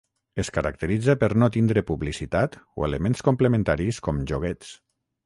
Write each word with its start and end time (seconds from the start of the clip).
Es 0.43 0.47
caracteritza 0.53 1.15
per 1.23 1.27
no 1.43 1.49
tindre 1.57 1.83
publicitat 1.89 2.57
o 2.81 2.87
elements 2.89 3.21
complementaris 3.29 4.01
com 4.09 4.23
joguets. 4.33 4.73